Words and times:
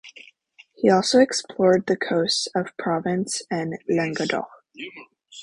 He 0.77 0.89
also 0.89 1.19
explored 1.19 1.85
the 1.85 1.95
coasts 1.95 2.47
of 2.55 2.75
Provence 2.79 3.43
and 3.51 3.77
Languedoc. 3.87 4.49